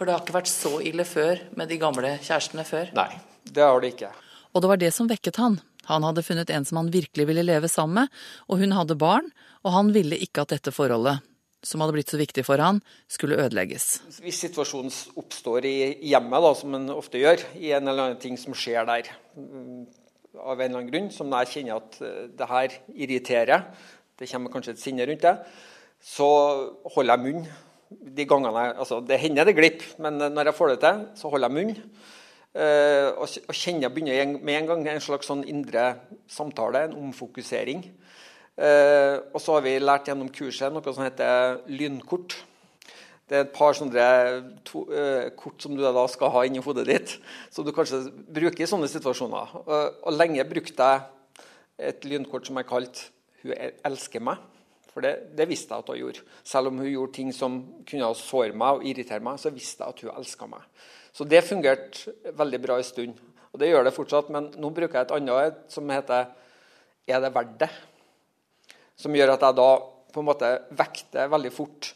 For 0.00 0.08
det 0.08 0.14
har 0.14 0.22
ikke 0.24 0.32
vært 0.32 0.48
så 0.48 0.70
ille 0.80 1.04
før 1.04 1.42
med 1.60 1.68
de 1.68 1.76
gamle 1.76 2.14
kjærestene 2.24 2.62
før? 2.64 2.86
Nei, 2.96 3.10
det 3.44 3.60
har 3.60 3.82
det 3.84 3.90
ikke. 3.92 4.08
Og 4.56 4.64
det 4.64 4.70
var 4.70 4.80
det 4.80 4.88
som 4.96 5.10
vekket 5.10 5.36
han. 5.36 5.58
Han 5.90 6.06
hadde 6.08 6.24
funnet 6.24 6.52
en 6.56 6.64
som 6.64 6.78
han 6.80 6.88
virkelig 6.94 7.26
ville 7.28 7.44
leve 7.44 7.68
sammen 7.68 7.98
med, 7.98 8.22
og 8.48 8.62
hun 8.64 8.72
hadde 8.72 8.96
barn, 8.96 9.28
og 9.60 9.76
han 9.76 9.92
ville 9.92 10.16
ikke 10.16 10.46
at 10.46 10.54
dette 10.54 10.72
forholdet, 10.72 11.20
som 11.60 11.84
hadde 11.84 11.98
blitt 11.98 12.14
så 12.14 12.16
viktig 12.16 12.46
for 12.48 12.64
han, 12.64 12.80
skulle 13.12 13.36
ødelegges. 13.44 13.90
Hvis 14.24 14.40
situasjonen 14.46 14.88
oppstår 15.20 15.68
i 15.68 15.76
hjemmet, 16.14 16.48
da, 16.48 16.56
som 16.56 16.80
en 16.80 16.88
ofte 16.96 17.20
gjør, 17.20 17.44
i 17.60 17.76
en 17.76 17.84
eller 17.84 18.06
annen 18.08 18.24
ting 18.24 18.40
som 18.40 18.56
skjer 18.56 18.88
der, 18.88 19.14
mm, 19.36 19.80
av 20.40 20.54
en 20.54 20.64
eller 20.64 20.80
annen 20.80 20.92
grunn, 20.94 21.12
som 21.12 21.40
jeg 21.42 21.56
kjenner 21.58 21.76
at 21.76 22.00
eh, 22.00 22.28
det 22.40 22.54
her 22.56 22.82
irriterer, 22.96 23.68
det 24.16 24.32
kommer 24.32 24.56
kanskje 24.56 24.78
et 24.78 24.86
sinne 24.88 25.12
rundt 25.12 25.28
det, 25.28 25.40
så 26.00 26.30
holder 26.88 27.18
jeg 27.18 27.28
munn 27.28 27.50
de 27.90 28.26
gangene 28.28 28.70
altså 28.78 29.00
Det 29.02 29.18
hender 29.18 29.48
det 29.48 29.56
glipper, 29.58 29.94
men 29.98 30.18
når 30.30 30.50
jeg 30.50 30.58
får 30.58 30.72
det 30.72 30.80
til, 30.84 31.04
så 31.18 31.30
holder 31.30 31.48
jeg 31.48 31.56
munn. 31.56 31.84
Uh, 32.50 33.14
og, 33.22 33.28
og 33.46 33.54
kjenner 33.54 33.92
begynner 33.94 34.32
med 34.42 34.56
en 34.56 34.66
gang 34.66 34.80
en 34.90 35.02
slags 35.02 35.28
sånn 35.30 35.44
indre 35.46 35.92
samtale, 36.26 36.88
en 36.88 36.96
omfokusering. 36.98 37.84
Uh, 38.58 39.22
og 39.30 39.38
så 39.38 39.54
har 39.54 39.62
vi 39.62 39.76
lært 39.78 40.10
gjennom 40.10 40.32
kurset 40.34 40.74
noe 40.74 40.94
som 40.94 41.04
heter 41.06 41.60
lynkort. 41.70 42.34
Det 43.30 43.38
er 43.38 43.44
et 43.44 43.54
par 43.54 43.76
sånne 43.78 44.08
to, 44.66 44.82
uh, 44.90 45.30
kort 45.38 45.62
som 45.62 45.78
du 45.78 45.84
da 45.86 46.04
skal 46.10 46.34
ha 46.34 46.42
inni 46.48 46.62
hodet 46.64 46.88
ditt, 46.90 47.14
som 47.54 47.66
du 47.66 47.70
kanskje 47.74 48.02
bruker 48.26 48.66
i 48.66 48.70
sånne 48.70 48.90
situasjoner. 48.90 49.54
og 49.70 50.12
lenge 50.18 50.46
brukte 50.50 50.90
jeg 50.90 51.06
et 51.78 52.04
lynkort 52.04 52.46
som 52.46 52.58
jeg 52.58 52.66
kalte 52.66 53.10
'Hun 53.40 53.54
elsker 53.84 54.20
meg'. 54.20 54.42
For 54.90 55.04
det, 55.04 55.12
det, 55.38 55.46
visste 55.50 55.74
jeg 55.74 55.84
at 55.84 55.92
hun 55.92 56.00
gjorde. 56.00 56.24
Selv 56.46 56.70
om 56.70 56.80
hun 56.82 56.90
gjorde 56.90 57.14
ting 57.14 57.30
som 57.34 57.60
kunne 57.86 58.10
såre 58.18 58.56
meg 58.56 58.80
og 58.80 58.86
irritere 58.90 59.22
meg, 59.22 59.38
så 59.38 59.52
visste 59.54 59.84
jeg 59.84 59.94
at 59.94 60.02
hun 60.04 60.16
elska 60.16 60.48
meg. 60.50 60.64
Så 61.14 61.26
det 61.26 61.44
fungerte 61.46 62.34
veldig 62.38 62.60
bra 62.62 62.78
en 62.78 62.86
stund. 62.86 63.22
Og 63.50 63.62
det 63.62 63.70
gjør 63.70 63.86
det 63.86 63.94
fortsatt, 63.94 64.30
men 64.34 64.50
nå 64.62 64.70
bruker 64.74 64.98
jeg 64.98 65.08
et 65.08 65.14
annet 65.16 65.62
som 65.70 65.88
heter 65.90 66.26
'Er 67.06 67.20
det 67.20 67.34
verdt 67.34 67.58
det?' 67.58 67.78
Som 68.96 69.14
gjør 69.14 69.32
at 69.32 69.40
jeg 69.40 69.56
da 69.56 69.78
på 70.12 70.20
en 70.20 70.26
måte 70.26 70.62
vekter 70.70 71.30
veldig 71.30 71.52
fort 71.52 71.94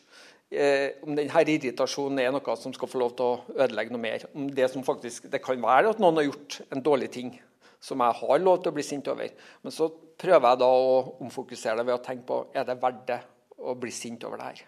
eh, 0.50 0.90
om 1.02 1.14
denne 1.14 1.42
irritasjonen 1.44 2.18
er 2.18 2.32
noe 2.32 2.56
som 2.56 2.72
skal 2.72 2.88
få 2.88 2.98
lov 2.98 3.16
til 3.16 3.24
å 3.24 3.40
ødelegge 3.58 3.92
noe 3.92 4.00
mer. 4.00 4.24
Om 4.34 4.48
Det 4.54 4.70
som 4.70 4.82
faktisk, 4.82 5.30
det 5.30 5.42
kan 5.42 5.60
være 5.60 5.90
at 5.90 5.98
noen 5.98 6.16
har 6.16 6.24
gjort 6.24 6.60
en 6.70 6.82
dårlig 6.82 7.10
ting 7.10 7.40
som 7.84 8.00
jeg 8.00 8.18
har 8.20 8.40
lov 8.40 8.62
til 8.62 8.72
å 8.72 8.76
bli 8.78 8.84
sint 8.86 9.08
over. 9.12 9.32
Men 9.62 9.74
så 9.74 9.90
prøver 10.20 10.48
jeg 10.48 10.62
da 10.62 10.68
å 10.72 10.94
omfokusere 11.24 11.80
det 11.80 11.88
ved 11.88 11.98
å 11.98 12.04
tenke 12.04 12.28
på 12.28 12.40
er 12.56 12.66
det 12.68 12.78
verdt 12.80 13.04
det 13.10 13.20
å 13.64 13.76
bli 13.78 13.92
sint 13.94 14.24
over 14.24 14.40
det 14.40 14.50
her. 14.52 14.62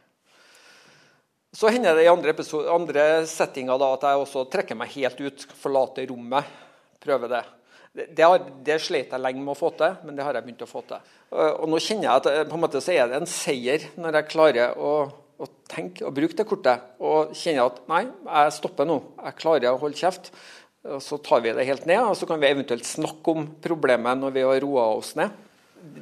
Så 1.56 1.70
hender 1.73 1.96
det 1.96 2.04
i 2.04 2.11
andre, 2.12 2.35
episode, 2.35 2.68
andre 2.68 3.25
settinger 3.30 3.78
da, 3.80 3.92
at 3.96 4.02
jeg 4.04 4.20
også 4.20 4.44
trekker 4.52 4.76
meg 4.76 4.92
helt 4.99 5.20
ut, 5.25 5.44
forlater 5.56 6.08
rommet. 6.11 6.49
Prøver 7.00 7.32
det. 7.32 7.44
Det, 7.96 8.25
har, 8.25 8.42
det 8.66 8.76
slet 8.85 9.14
jeg 9.14 9.23
lenge 9.23 9.40
med 9.40 9.54
å 9.54 9.56
få 9.56 9.70
til, 9.78 9.94
men 10.04 10.18
det 10.18 10.26
har 10.26 10.37
jeg 10.37 10.44
begynt 10.44 10.64
å 10.66 10.68
få 10.68 10.82
til. 10.85 11.14
Og 11.32 11.64
nå 11.73 11.80
kjenner 11.80 12.11
jeg 12.11 12.20
at 12.20 12.28
eh, 12.28 12.42
på 12.50 12.58
en 12.58 12.64
måte 12.66 12.82
så 12.85 12.92
er 12.92 13.08
det 13.08 13.23
en 13.23 13.30
seier 13.30 13.87
når 13.96 14.18
jeg 14.18 14.28
klarer 14.35 14.76
å, 14.76 14.90
å 15.40 15.49
tenke 15.70 16.04
og 16.04 16.12
bruke 16.18 16.37
det 16.37 16.44
kortet. 16.50 16.90
Og 17.00 17.32
kjenner 17.32 17.70
at 17.70 17.80
nei, 17.88 18.02
jeg 18.26 18.56
stopper 18.58 18.90
nå. 18.90 18.99
Jeg 19.25 19.38
klarer 19.40 19.70
å 19.73 19.80
holde 19.80 19.96
kjeft. 19.96 20.28
Og 20.95 21.02
så 21.02 21.19
tar 21.23 21.43
vi 21.45 21.55
det 21.57 21.66
helt 21.66 21.87
ned, 21.88 22.02
og 22.05 22.16
så 22.19 22.28
kan 22.28 22.40
vi 22.40 22.50
eventuelt 22.50 22.87
snakke 22.87 23.33
om 23.33 23.49
problemet 23.62 24.21
når 24.21 24.35
vi 24.35 24.45
har 24.47 24.62
roa 24.64 24.87
oss 24.99 25.14
ned. 25.19 25.35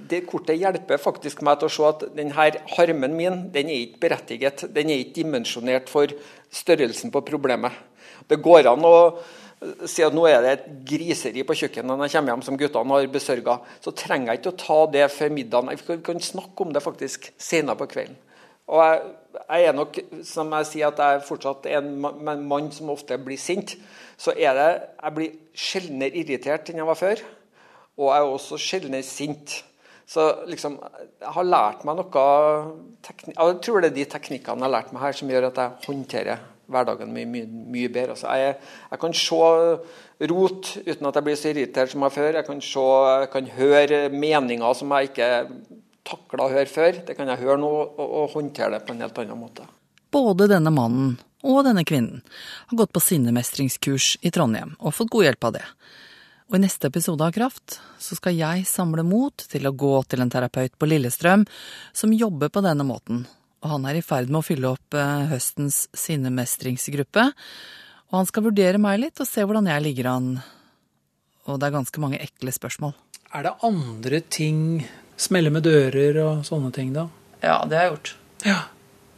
Det 0.09 0.23
kortet 0.29 0.61
hjelper 0.61 1.01
faktisk 1.01 1.43
meg 1.45 1.59
til 1.61 1.69
å 1.69 1.73
se 1.73 1.87
at 1.89 2.05
denne 2.17 2.49
harmen 2.77 3.17
min 3.17 3.41
den 3.53 3.71
er 3.73 3.87
ikke 3.87 4.03
berettiget. 4.07 4.67
Den 4.73 4.93
er 4.93 5.03
ikke 5.03 5.19
dimensjonert 5.23 5.91
for 5.93 6.13
størrelsen 6.55 7.13
på 7.13 7.25
problemet. 7.27 7.73
Det 8.29 8.41
går 8.41 8.71
an 8.71 8.87
å 8.89 8.95
si 9.89 10.05
at 10.05 10.15
nå 10.15 10.27
er 10.29 10.43
det 10.45 10.53
et 10.53 10.69
griseri 10.89 11.45
på 11.47 11.57
kjøkkenet 11.57 11.89
når 11.89 12.07
jeg 12.07 12.17
kommer 12.19 12.35
hjem 12.35 12.45
som 12.47 12.59
guttene 12.61 12.97
har 12.97 13.11
besørga, 13.13 13.57
så 13.81 13.93
trenger 13.97 14.33
jeg 14.33 14.41
ikke 14.41 14.53
å 14.53 14.61
ta 14.61 14.79
det 14.93 15.09
før 15.13 15.33
middagen. 15.33 15.73
Vi 15.73 15.99
kan 16.05 16.21
snakke 16.21 16.67
om 16.67 16.73
det 16.75 16.85
faktisk 16.85 17.31
senere 17.41 17.79
på 17.81 17.89
kvelden. 17.95 18.19
Og 18.73 18.81
jeg, 18.81 19.01
jeg, 19.43 19.65
er 19.69 19.77
nok, 19.77 19.99
som 20.25 20.53
jeg 20.57 20.69
sier, 20.71 20.89
at 20.89 21.03
jeg 21.03 21.19
er 21.19 21.27
fortsatt 21.27 21.69
en 21.75 21.91
mann 22.49 22.71
som 22.73 22.93
ofte 22.95 23.19
blir 23.21 23.41
sint. 23.41 23.77
Så 24.17 24.33
er 24.37 24.57
det 24.57 24.71
Jeg 25.03 25.15
blir 25.17 25.37
sjeldnere 25.53 26.23
irritert 26.23 26.71
enn 26.71 26.81
jeg 26.81 26.89
var 26.89 26.99
før. 26.99 27.23
Og 27.99 28.09
jeg 28.11 28.23
er 28.25 28.33
også 28.39 28.59
sjeldnere 28.61 29.07
sint. 29.07 29.61
Så 30.07 30.25
liksom, 30.49 30.79
jeg 31.21 31.33
har 31.37 31.47
lært 31.49 31.85
meg 31.89 31.97
noe 31.97 32.25
Jeg 33.09 33.61
tror 33.65 33.81
det 33.81 33.89
er 33.93 33.95
de 33.97 34.09
teknikkene 34.17 34.61
jeg 34.61 34.67
har 34.67 34.75
lært 34.75 34.91
meg 34.93 35.07
her, 35.07 35.17
som 35.17 35.31
gjør 35.33 35.49
at 35.49 35.61
jeg 35.63 35.87
håndterer 35.87 36.51
hverdagen 36.75 37.13
mye, 37.13 37.29
mye, 37.29 37.47
mye 37.73 37.91
bedre. 37.93 38.15
Altså, 38.15 38.33
jeg, 38.41 38.57
jeg, 38.91 39.01
kan 39.01 39.17
se 39.21 40.29
rot 40.31 40.71
uten 40.87 41.09
at 41.09 41.19
jeg 41.19 41.27
blir 41.27 41.39
så 41.41 41.51
irritert 41.53 41.93
som 41.93 42.05
jeg 42.07 42.17
før. 42.17 42.31
Jeg 42.39 42.47
kan, 42.49 42.63
se, 42.65 42.85
jeg 43.21 43.31
kan 43.33 43.51
høre 43.59 44.01
meninger 44.13 44.79
som 44.79 44.95
jeg 44.97 45.11
ikke 45.11 45.31
takla 46.07 46.47
å 46.47 46.53
høre 46.53 46.71
før. 46.71 47.01
Det 47.07 47.17
kan 47.19 47.31
jeg 47.31 47.43
høre 47.43 47.61
nå 47.61 47.71
og, 47.71 48.01
og 48.05 48.35
håndtere 48.37 48.77
det 48.77 48.85
på 48.87 48.95
en 48.95 49.05
helt 49.05 49.21
annen 49.23 49.41
måte. 49.41 49.67
Både 50.15 50.49
denne 50.51 50.71
mannen 50.75 51.17
og 51.45 51.65
denne 51.67 51.85
kvinnen 51.85 52.23
har 52.71 52.79
gått 52.79 52.95
på 52.95 53.03
sinnemestringskurs 53.03 54.15
i 54.25 54.33
Trondheim 54.33 54.77
og 54.79 54.95
fått 54.97 55.13
god 55.13 55.29
hjelp 55.29 55.49
av 55.49 55.57
det. 55.59 55.65
Og 56.49 56.59
I 56.59 56.65
neste 56.67 56.89
episode 56.91 57.25
av 57.25 57.33
Kraft 57.35 57.79
så 58.01 58.17
skal 58.19 58.37
jeg 58.37 58.67
samle 58.69 59.05
mot 59.07 59.47
til 59.49 59.67
å 59.67 59.73
gå 59.75 59.95
til 60.09 60.25
en 60.25 60.33
terapeut 60.33 60.75
på 60.79 60.89
Lillestrøm 60.89 61.47
som 61.97 62.13
jobber 62.13 62.53
på 62.53 62.63
denne 62.65 62.85
måten, 62.87 63.25
og 63.65 63.73
han 63.73 63.87
er 63.89 63.99
i 63.99 64.05
ferd 64.05 64.29
med 64.29 64.43
å 64.43 64.45
fylle 64.45 64.75
opp 64.75 64.97
eh, 64.99 65.25
høstens 65.31 65.87
sinnemestringsgruppe. 65.97 67.31
Og 68.13 68.19
han 68.21 68.29
skal 68.29 68.45
vurdere 68.45 68.81
meg 68.81 69.01
litt 69.01 69.23
og 69.25 69.29
se 69.29 69.43
hvordan 69.43 69.71
jeg 69.73 69.85
ligger 69.87 70.11
an. 70.13 70.29
Og 71.49 71.57
det 71.59 71.69
er 71.69 71.79
ganske 71.79 72.03
mange 72.03 72.21
ekle 72.21 72.53
spørsmål. 72.53 72.93
Er 73.35 73.49
det 73.49 73.57
andre 73.67 74.21
ting 74.21 74.85
Smelle 75.17 75.51
med 75.55 75.65
dører 75.67 76.19
og 76.25 76.45
sånne 76.47 76.73
ting, 76.75 76.93
da? 76.95 77.09
Ja, 77.45 77.61
det 77.69 77.79
har 77.79 77.87
jeg 77.87 77.93
gjort. 77.95 78.15
Ja. 78.45 78.61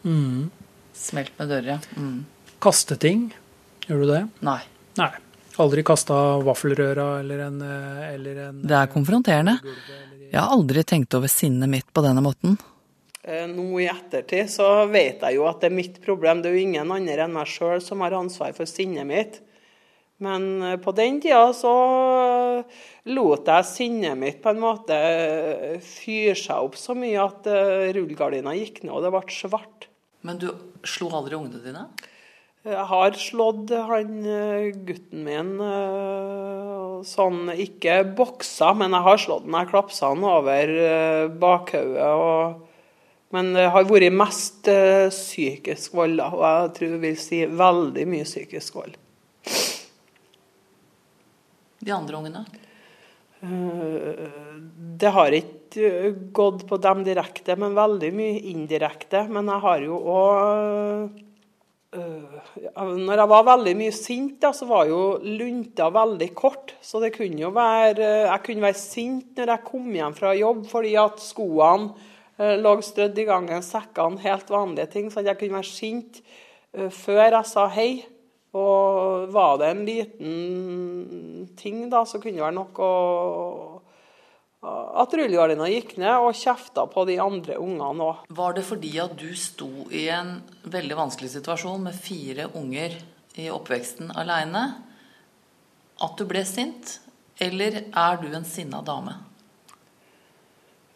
Mm. 0.04 0.50
Smelt 0.96 1.32
med 1.38 1.52
dører, 1.52 1.68
ja. 1.76 1.78
Mm. 1.96 2.24
Kaste 2.62 2.98
ting. 3.00 3.30
Gjør 3.86 4.02
du 4.02 4.10
det? 4.10 4.22
Nei. 4.46 4.60
Nei. 5.00 5.12
Aldri 5.62 5.82
kasta 5.86 6.14
vaffelrøra 6.44 7.20
eller 7.22 7.46
en, 7.46 7.60
eh, 7.62 8.14
eller 8.14 8.40
en 8.48 8.62
Det 8.62 8.76
er 8.76 8.86
konfronterende. 8.92 9.58
Jeg 10.30 10.40
har 10.40 10.52
aldri 10.52 10.82
tenkt 10.84 11.14
over 11.14 11.28
sinnet 11.28 11.68
mitt 11.68 11.92
på 11.92 12.02
denne 12.04 12.20
måten. 12.20 12.58
Eh, 13.22 13.46
nå 13.46 13.80
i 13.80 13.88
ettertid 13.88 14.50
så 14.50 14.86
vet 14.90 15.20
jeg 15.20 15.34
jo 15.38 15.46
at 15.48 15.60
det 15.60 15.70
er 15.70 15.76
mitt 15.76 16.02
problem. 16.04 16.42
Det 16.42 16.50
er 16.50 16.58
jo 16.58 16.66
ingen 16.66 16.92
andre 16.92 17.24
enn 17.24 17.32
meg 17.32 17.46
sjøl 17.46 17.80
som 17.82 18.04
har 18.04 18.12
ansvar 18.12 18.52
for 18.54 18.66
sinnet 18.66 19.06
mitt. 19.06 19.40
Men 20.24 20.62
eh, 20.62 20.76
på 20.80 20.94
den 20.96 21.20
tida 21.20 21.50
så 21.56 21.74
lot 23.12 23.48
jeg 23.50 23.68
sinnet 23.68 24.16
mitt 24.18 24.40
på 24.44 24.52
en 24.54 24.62
måte 24.62 24.96
eh, 24.96 25.76
fyre 25.84 26.36
seg 26.38 26.68
opp 26.68 26.78
så 26.80 26.96
mye 26.96 27.20
at 27.20 27.48
rullegardina 27.96 28.56
gikk 28.56 28.82
ned, 28.84 28.94
og 28.96 29.04
det 29.04 29.12
ble 29.12 29.24
svart. 29.34 29.88
Men 30.26 30.40
du 30.40 30.48
slo 30.86 31.10
aldri 31.14 31.36
ungene 31.38 31.62
dine? 31.62 31.88
Jeg 32.66 32.82
har 32.90 33.14
slått 33.14 33.70
han 33.70 34.24
gutten 34.88 35.20
min 35.22 35.52
sånn, 37.06 37.52
ikke 37.62 38.00
boksa, 38.18 38.72
men 38.74 38.96
jeg 38.96 39.06
har 39.06 39.22
slått 39.22 39.46
han. 39.46 39.58
Jeg 39.60 39.70
klapsa 39.70 40.10
han 40.10 40.26
over 40.26 40.72
bakhodet. 41.38 42.66
men 43.30 43.54
det 43.54 43.68
har 43.70 43.86
vært 43.86 44.18
mest 44.18 44.66
psykisk 44.66 45.94
vold, 45.94 46.18
og 46.18 46.42
jeg 46.42 46.74
tror 46.80 46.90
jeg 46.96 47.02
vil 47.06 47.18
si 47.22 47.44
veldig 47.46 48.10
mye 48.16 48.26
psykisk 48.26 48.82
vold. 48.82 48.98
De 51.86 51.94
andre 51.94 52.18
ungene? 52.18 52.42
Uh, 53.40 54.26
det 54.98 55.12
har 55.14 55.36
ikke 55.36 56.10
gått 56.34 56.64
på 56.66 56.78
dem 56.82 57.04
direkte, 57.06 57.54
men 57.60 57.76
veldig 57.76 58.10
mye 58.16 58.40
indirekte. 58.52 59.26
Men 59.30 59.52
jeg 59.52 59.64
har 59.66 59.86
jo 59.86 60.00
òg 60.16 61.22
uh, 61.96 62.42
Når 62.96 63.22
jeg 63.22 63.30
var 63.30 63.46
veldig 63.52 63.76
mye 63.78 63.94
sint, 63.94 64.34
da, 64.42 64.50
så 64.56 64.66
var 64.68 64.90
jo 64.90 65.00
lunta 65.22 65.88
veldig 65.94 66.32
kort. 66.36 66.74
Så 66.82 67.00
det 67.04 67.14
kunne 67.14 67.40
jo 67.44 67.54
være 67.54 68.10
Jeg 68.26 68.44
kunne 68.48 68.66
være 68.66 68.80
sint 68.82 69.38
når 69.38 69.54
jeg 69.54 69.66
kom 69.70 69.88
hjem 69.94 70.18
fra 70.18 70.34
jobb 70.36 70.66
fordi 70.72 70.98
at 71.00 71.22
skoene 71.22 72.12
Eh, 72.36 72.58
lå 72.60 72.74
strødd 72.84 73.16
i 73.16 73.24
gangen, 73.24 73.62
sekkene, 73.64 74.20
helt 74.20 74.50
vanlige 74.52 74.90
ting. 74.92 75.08
Så 75.12 75.24
jeg 75.24 75.38
kunne 75.40 75.56
være 75.56 75.70
sint 75.70 76.20
eh, 76.76 76.90
før 76.92 77.22
jeg 77.24 77.48
sa 77.48 77.66
hei. 77.72 77.90
Og 78.56 79.26
var 79.34 79.58
det 79.60 79.72
en 79.72 79.82
liten 79.86 81.48
ting, 81.58 81.82
da, 81.92 82.04
så 82.08 82.20
kunne 82.22 82.38
det 82.38 82.46
være 82.46 82.56
nok 82.56 82.80
å 82.80 82.92
at 84.66 85.12
rullegardina 85.14 85.68
gikk 85.70 85.92
ned 86.00 86.24
og 86.26 86.34
kjefta 86.34 86.86
på 86.90 87.04
de 87.06 87.18
andre 87.22 87.58
ungene 87.62 88.06
òg. 88.08 88.24
Var 88.34 88.56
det 88.56 88.64
fordi 88.66 88.92
at 89.02 89.14
du 89.18 89.28
sto 89.38 89.68
i 89.94 90.06
en 90.10 90.38
veldig 90.66 90.96
vanskelig 90.98 91.30
situasjon 91.36 91.84
med 91.86 91.94
fire 91.94 92.48
unger 92.58 92.96
i 93.38 93.50
oppveksten 93.52 94.10
aleine, 94.16 94.64
at 96.02 96.16
du 96.18 96.24
ble 96.28 96.42
sint? 96.48 96.96
Eller 97.38 97.84
er 97.92 98.18
du 98.22 98.30
en 98.32 98.48
sinna 98.48 98.80
dame? 98.84 99.18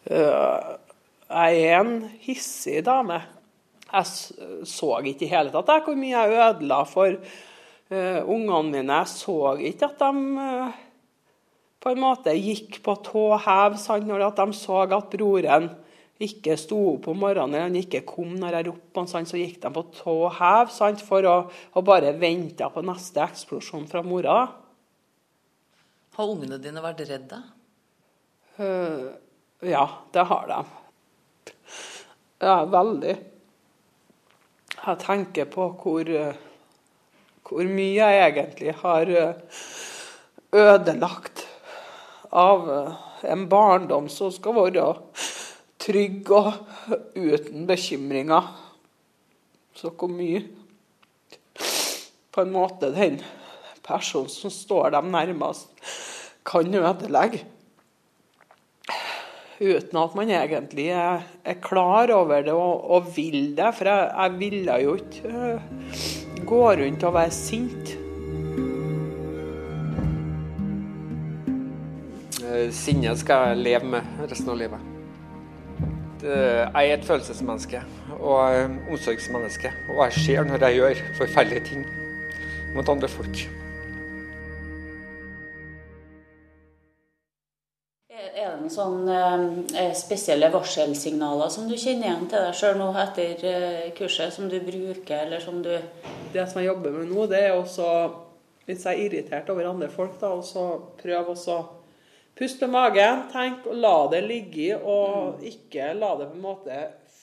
Uh, 0.09 0.75
jeg 1.29 1.61
er 1.61 1.77
en 1.77 1.95
hissig 2.25 2.81
dame. 2.85 3.21
Jeg 3.91 4.67
så 4.67 4.91
ikke 5.05 5.27
i 5.27 5.31
hele 5.31 5.53
tatt 5.53 5.85
hvor 5.85 5.99
mye 5.99 6.25
jeg 6.25 6.43
ødela 6.49 6.81
for 6.89 7.15
uh, 7.91 8.21
ungene 8.25 8.71
mine. 8.71 9.01
Jeg 9.03 9.11
så 9.11 9.37
ikke 9.69 9.91
at 9.91 10.01
de 10.01 10.23
uh, 10.39 10.81
på 11.81 11.91
en 11.91 12.01
måte 12.01 12.33
gikk 12.37 12.81
på 12.85 12.95
tå 13.05 13.25
hev 13.41 13.77
når 14.05 14.27
de 14.37 14.47
så 14.53 14.83
at 14.85 15.13
broren 15.13 15.71
ikke 16.21 16.53
sto 16.59 16.77
opp 16.91 17.07
om 17.09 17.17
morgenen 17.17 17.55
eller 17.55 17.65
han 17.65 17.77
ikke 17.79 18.03
kom 18.05 18.35
når 18.37 18.59
jeg 18.59 18.67
ropte 18.67 19.05
sånn, 19.09 19.25
så 19.25 19.39
gikk 19.39 19.57
de 19.63 19.71
på 19.73 19.83
tå 19.97 20.17
hev 20.37 20.69
sant, 20.69 21.01
for 21.01 21.25
å, 21.25 21.37
å 21.49 21.81
bare 21.81 22.13
vente 22.21 22.67
på 22.69 22.83
neste 22.85 23.23
eksplosjon 23.25 23.87
fra 23.89 24.03
mora. 24.05 24.35
Har 26.17 26.29
ungene 26.29 26.59
dine 26.61 26.83
vært 26.83 27.01
redde? 27.09 27.41
Uh, 28.59 29.09
ja, 29.65 29.87
det 30.13 30.27
har 30.29 30.47
de. 30.51 30.61
Ja, 32.41 32.55
veldig. 32.69 33.17
Jeg 34.81 35.01
tenker 35.01 35.49
på 35.49 35.67
hvor, 35.81 36.07
hvor 37.51 37.67
mye 37.67 37.99
jeg 37.99 38.21
egentlig 38.29 38.73
har 38.79 39.09
eh, 39.11 39.61
ødelagt 40.55 41.43
av 42.31 42.69
eh, 42.71 42.99
en 43.33 43.45
barndom 43.51 44.07
som 44.09 44.31
skal 44.31 44.55
være 44.55 44.87
trygg 45.81 46.31
og 46.31 46.53
uten 47.17 47.67
bekymringer. 47.67 48.47
Så 49.75 49.91
hvor 49.91 50.11
mye 50.11 50.45
på 52.31 52.45
en 52.45 52.53
måte 52.53 52.93
den 52.95 53.19
personen 53.83 54.31
som 54.31 54.53
står 54.53 54.93
dem 54.95 55.11
nærmest, 55.11 55.67
kan 56.47 56.71
ødelegge 56.73 57.43
uten 59.61 59.99
at 60.01 60.15
man 60.17 60.31
egentlig 60.33 60.87
er, 60.95 61.21
er 61.45 61.59
klar 61.61 62.09
over 62.15 62.41
det 62.41 62.53
og, 62.53 62.81
og 62.91 63.11
vil 63.15 63.53
det. 63.57 63.69
For 63.77 63.89
jeg, 63.91 64.07
jeg 64.15 64.39
ville 64.39 64.77
jo 64.81 64.95
ikke 64.97 65.33
uh, 65.35 65.90
gå 66.51 66.71
rundt 66.71 67.03
og 67.07 67.13
være 67.15 67.31
sint. 67.31 67.93
Sinnet 72.41 72.75
sinne 72.75 73.13
skal 73.17 73.47
jeg 73.47 73.61
leve 73.63 73.93
med 73.93 74.25
resten 74.27 74.51
av 74.51 74.59
livet. 74.59 74.89
Jeg 76.21 76.67
er 76.75 76.97
et 76.97 77.07
følelsesmenneske 77.07 77.81
og 78.19 78.91
omsorgsmenneske. 78.91 79.71
Og 79.95 80.03
jeg 80.09 80.19
ser 80.27 80.45
når 80.51 80.67
jeg 80.67 80.81
gjør 80.81 81.01
forferdelige 81.23 81.65
ting 81.71 81.89
mot 82.75 82.91
andre 82.91 83.09
folk. 83.09 83.47
sånn 88.71 89.09
eh, 89.11 89.91
spesielle 89.97 90.49
varselsignaler 90.53 91.51
som 91.53 91.67
du 91.69 91.75
kjenner 91.75 92.07
igjen 92.07 92.27
til 92.31 92.45
deg 92.45 92.57
sjøl 92.57 92.79
nå 92.79 92.89
etter 93.03 93.45
eh, 93.47 93.87
kurset, 93.97 94.33
som 94.35 94.49
du 94.51 94.59
bruker, 94.63 95.25
eller 95.25 95.43
som 95.43 95.61
du 95.65 95.73
Det 96.31 96.47
som 96.47 96.61
jeg 96.61 96.71
jobber 96.71 96.95
med 96.95 97.09
nå, 97.11 97.25
det 97.31 97.45
er 97.47 97.55
også 97.57 97.87
hvis 98.71 98.85
jeg 98.85 98.93
er 98.93 99.03
irritert 99.07 99.49
over 99.51 99.67
andre 99.71 99.89
folk, 99.91 100.17
da, 100.21 100.31
og 100.37 100.45
så 100.45 100.65
prøve 101.01 101.35
å 101.35 101.59
puste 102.37 102.67
med 102.69 102.77
magen, 102.77 103.27
tenk 103.33 103.67
og 103.67 103.77
la 103.81 103.95
det 104.13 104.23
ligge, 104.27 104.75
og 104.77 105.41
ikke 105.45 105.93
la 105.97 106.15
det 106.19 106.29
på 106.31 106.37
en 106.37 106.45
måte 106.45 106.81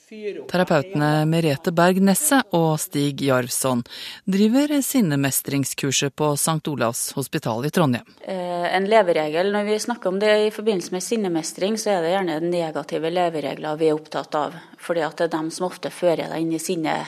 fyre 0.09 0.41
opp. 0.41 0.49
Terapeutene 0.51 1.09
Merete 1.29 1.71
Berg 1.75 2.01
Nesse 2.03 2.41
og 2.57 2.73
Stig 2.81 3.21
Jarvsson 3.25 3.83
driver 4.29 4.73
sinnemestringskurset 4.85 6.15
på 6.17 6.31
St. 6.35 6.61
Olavs 6.71 7.03
hospital 7.17 7.65
i 7.65 7.71
Trondheim. 7.73 8.15
Eh, 8.21 8.67
en 8.75 8.89
leveregel, 8.89 9.51
Når 9.53 9.63
vi 9.63 9.79
snakker 9.79 10.09
om 10.09 10.19
det 10.19 10.33
i 10.47 10.51
forbindelse 10.51 10.91
med 10.91 11.03
sinnemestring, 11.03 11.77
så 11.77 11.95
er 11.95 12.01
det 12.01 12.15
gjerne 12.15 12.39
negative 12.45 13.09
leveregler 13.13 13.79
vi 13.79 13.89
er 13.89 13.97
opptatt 13.97 14.35
av. 14.35 14.59
Fordi 14.77 15.05
at 15.05 15.17
det 15.17 15.29
er 15.29 15.37
dem 15.37 15.49
som 15.51 15.69
ofte 15.69 15.89
fører 15.93 16.29
deg 16.29 16.41
inn 16.41 16.53
i 16.53 16.61
sinne, 16.61 16.99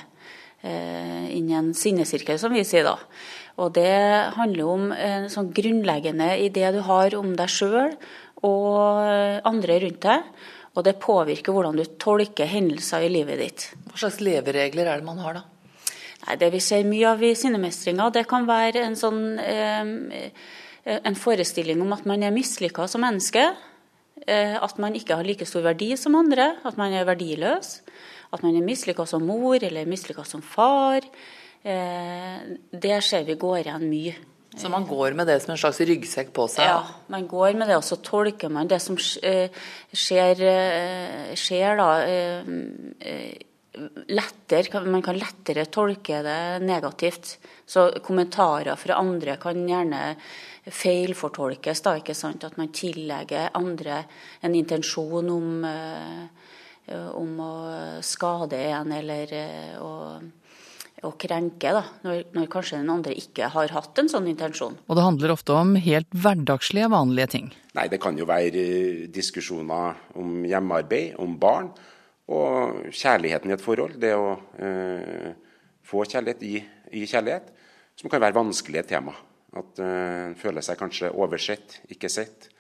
eh, 0.64 1.28
inn 1.36 1.50
i 1.52 1.58
en 1.58 1.72
sinnesirkel, 1.78 2.40
som 2.42 2.54
vi 2.54 2.64
sier 2.68 2.88
da. 2.88 2.98
Og 3.62 3.74
det 3.76 3.92
handler 4.38 4.72
om 4.72 4.90
en 4.96 5.30
sånn 5.30 5.52
grunnleggende 5.54 6.34
idé 6.42 6.72
du 6.74 6.80
har 6.88 7.14
om 7.18 7.34
deg 7.38 7.52
sjøl 7.52 7.94
og 8.48 9.46
andre 9.46 9.80
rundt 9.84 10.02
deg. 10.08 10.30
Og 10.72 10.86
det 10.88 11.02
påvirker 11.04 11.54
hvordan 11.54 11.78
du 11.78 11.84
tolker 12.00 12.48
hendelser 12.48 13.04
i 13.06 13.12
livet 13.12 13.42
ditt. 13.42 13.68
Hva 13.92 14.06
slags 14.06 14.22
leveregler 14.24 14.88
er 14.88 15.02
det 15.02 15.08
man 15.10 15.20
har 15.22 15.42
da? 15.42 15.44
Nei, 16.24 16.38
det 16.40 16.52
vi 16.54 16.62
ser 16.64 16.88
mye 16.88 17.12
av 17.12 17.22
i 17.26 17.34
sinnemestringa, 17.36 18.08
det 18.14 18.24
kan 18.30 18.48
være 18.48 18.86
en 18.86 18.98
sånn 18.98 19.22
eh, 19.42 20.32
en 20.86 21.18
forestilling 21.18 21.82
om 21.84 21.94
at 21.94 22.08
man 22.10 22.24
er 22.24 22.34
mislykka 22.34 22.88
som 22.90 23.04
menneske. 23.06 23.44
Eh, 24.28 24.56
at 24.58 24.78
man 24.82 24.96
ikke 24.98 25.18
har 25.18 25.26
like 25.26 25.46
stor 25.50 25.66
verdi 25.66 25.94
som 25.98 26.18
andre. 26.18 26.56
At 26.66 26.78
man 26.78 26.94
er 26.94 27.08
verdiløs. 27.10 27.80
At 28.32 28.44
man 28.46 28.56
er 28.56 28.66
mislykka 28.66 29.06
som 29.08 29.26
mor 29.28 29.60
eller 29.62 29.90
mislykka 29.90 30.26
som 30.28 30.44
far. 30.44 31.06
Eh, 31.64 32.38
det 32.72 33.00
ser 33.04 33.28
vi 33.28 33.38
går 33.40 33.66
igjen 33.66 33.88
mye. 33.90 34.16
Så 34.58 34.68
man 34.68 34.84
går 34.84 35.14
med 35.16 35.30
det 35.32 35.38
som 35.44 35.54
en 35.54 35.60
slags 35.60 35.80
ryggsekk 35.88 36.34
på 36.36 36.48
seg? 36.52 36.68
Ja, 36.68 36.82
man 37.08 37.24
går 37.28 37.54
med 37.56 37.70
det, 37.72 37.78
og 37.80 37.86
så 37.88 37.96
tolker 38.04 38.52
man 38.52 38.68
det 38.68 38.82
som 38.84 38.98
skjer, 39.00 40.42
skjer 41.40 41.80
da 41.80 41.92
lettere, 44.12 44.82
Man 44.86 45.02
kan 45.02 45.18
lettere 45.18 45.66
tolke 45.66 46.22
det 46.24 46.60
negativt. 46.66 47.38
Så 47.66 47.92
kommentarer 48.04 48.76
fra 48.76 49.00
andre 49.00 49.38
kan 49.38 49.68
gjerne 49.68 50.16
feilfortolkes, 50.68 51.82
da, 51.82 51.96
ikke 51.98 52.16
sant? 52.16 52.44
At 52.44 52.58
man 52.58 52.74
tillegger 52.76 53.50
andre 53.58 54.04
en 54.42 54.56
intensjon 54.56 55.30
om, 55.30 55.66
om 56.90 57.40
å 57.40 57.54
skade 58.04 58.58
en 58.72 58.92
eller 58.96 59.34
å 59.80 59.92
å 61.02 61.12
krenke, 61.18 61.72
da, 61.74 61.82
når, 62.06 62.26
når, 62.36 62.48
kanskje 62.52 62.78
den 62.82 62.92
andre 62.94 63.16
ikke 63.18 63.50
har 63.54 63.72
hatt 63.74 63.98
en 63.98 64.10
sånn 64.12 64.28
intensjon. 64.30 64.76
Og 64.86 64.98
det 64.98 65.06
handler 65.06 65.34
ofte 65.34 65.56
om 65.58 65.74
helt 65.82 66.10
hverdagslige, 66.14 66.92
vanlige 66.94 67.32
ting. 67.36 67.48
Nei, 67.78 67.88
det 67.90 68.02
kan 68.04 68.18
jo 68.20 68.28
være 68.30 68.62
eh, 68.62 69.00
diskusjoner 69.14 69.98
om 70.22 70.44
hjemmearbeid, 70.46 71.16
om 71.22 71.34
barn, 71.42 71.72
og 72.32 72.94
kjærligheten 72.94 73.52
i 73.52 73.56
et 73.58 73.64
forhold. 73.64 73.98
Det 74.02 74.14
å 74.14 74.36
eh, 74.62 75.32
få 75.90 76.06
kjærlighet 76.06 76.46
i, 76.46 76.54
i, 76.94 77.04
kjærlighet, 77.10 77.50
som 77.98 78.12
kan 78.12 78.22
være 78.22 78.38
vanskelige 78.38 78.86
tema. 78.94 79.16
At 79.58 79.82
eh, 79.82 80.38
føler 80.40 80.64
seg 80.66 80.80
kanskje 80.80 81.12
oversett, 81.18 81.82
ikke 81.92 82.14
sett. 82.14 82.52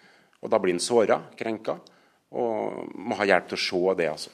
Og 0.41 0.49
da 0.49 0.57
blir 0.57 0.73
en 0.73 0.81
såra, 0.81 1.21
krenka, 1.37 1.77
og 2.31 2.91
må 2.95 3.17
ha 3.19 3.27
hjelp 3.27 3.51
til 3.51 3.59
å 3.59 3.65
se 3.65 3.95
det, 3.99 4.09
altså. 4.11 4.31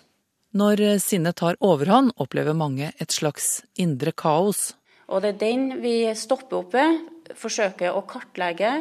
Når 0.57 0.81
sinnet 1.03 1.37
tar 1.37 1.57
overhånd, 1.61 2.13
opplever 2.17 2.55
mange 2.57 2.93
et 2.97 3.13
slags 3.13 3.61
indre 3.77 4.13
kaos. 4.15 4.71
Og 5.11 5.21
det 5.23 5.35
er 5.35 5.41
den 5.41 5.81
vi 5.83 5.99
stopper 6.17 6.61
opp 6.61 6.73
ved, 6.73 7.03
forsøker 7.37 7.93
å 7.95 8.05
kartlegge 8.07 8.79